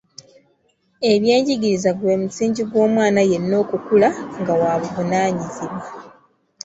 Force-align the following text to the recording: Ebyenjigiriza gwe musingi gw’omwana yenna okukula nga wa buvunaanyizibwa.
Ebyenjigiriza 1.11 1.89
gwe 1.99 2.13
musingi 2.21 2.61
gw’omwana 2.69 3.21
yenna 3.29 3.55
okukula 3.63 4.09
nga 4.39 4.53
wa 4.61 4.73
buvunaanyizibwa. 4.81 5.87